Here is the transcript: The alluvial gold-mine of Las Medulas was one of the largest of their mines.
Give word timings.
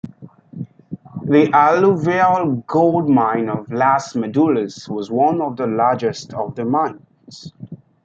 The 1.25 1.51
alluvial 1.53 2.63
gold-mine 2.65 3.49
of 3.49 3.71
Las 3.71 4.15
Medulas 4.15 4.89
was 4.89 5.11
one 5.11 5.39
of 5.43 5.57
the 5.57 5.67
largest 5.67 6.33
of 6.33 6.55
their 6.55 6.65
mines. 6.65 7.53